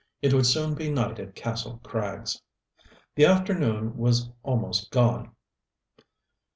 It 0.19 0.33
would 0.33 0.47
soon 0.47 0.73
be 0.73 0.89
night 0.89 1.19
at 1.19 1.35
Kastle 1.35 1.77
Krags. 1.83 2.41
The 3.13 3.25
afternoon 3.25 3.97
was 3.97 4.31
almost 4.41 4.89
gone. 4.89 5.35